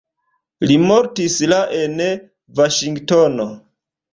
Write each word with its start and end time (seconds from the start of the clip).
Li 0.69 0.77
mortis 0.91 1.35
la 1.53 1.59
en 1.81 2.01
Vaŝingtono. 2.61 3.47